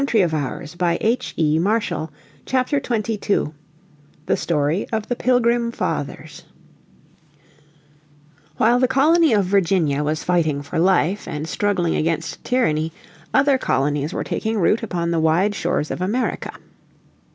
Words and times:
PART 0.01 0.15
III 0.15 0.27
STORIES 0.29 0.73
OF 0.73 0.81
NEW 0.81 1.17
ENGLAND__________ 1.37 1.81
Chapter 2.47 2.79
22 2.79 3.53
The 4.25 4.35
Story 4.35 4.87
of 4.91 5.07
the 5.09 5.15
Pilgrim 5.15 5.71
Fathers 5.71 6.41
While 8.57 8.79
the 8.79 8.87
Colony 8.87 9.31
of 9.33 9.45
Virginia 9.45 10.03
was 10.03 10.23
fighting 10.23 10.63
for 10.63 10.79
life, 10.79 11.27
and 11.27 11.47
struggling 11.47 11.95
against 11.95 12.43
tyranny, 12.43 12.91
other 13.31 13.59
colonies 13.59 14.11
were 14.11 14.23
taking 14.23 14.57
root 14.57 14.81
upon 14.81 15.11
the 15.11 15.19
wide 15.19 15.53
shores 15.53 15.91
of 15.91 16.01
America. 16.01 16.51